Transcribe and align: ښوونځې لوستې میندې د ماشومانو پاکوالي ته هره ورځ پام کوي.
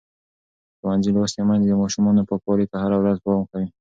ښوونځې 0.79 1.09
لوستې 1.15 1.41
میندې 1.47 1.67
د 1.69 1.73
ماشومانو 1.81 2.27
پاکوالي 2.29 2.65
ته 2.71 2.77
هره 2.83 2.95
ورځ 3.01 3.17
پام 3.25 3.39
کوي. 3.49 3.67